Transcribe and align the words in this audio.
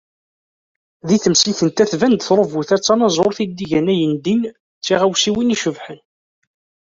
Di 1.07 1.17
temsikent-a, 1.23 1.85
tban-d 1.91 2.19
trubut-a 2.21 2.77
d 2.79 2.83
tanaẓurt 2.85 3.37
i 3.43 3.45
d-igan 3.47 3.91
ayendin 3.93 4.41
d 4.47 4.55
tiɣawsiwin 4.83 5.53
icebḥen. 5.55 5.99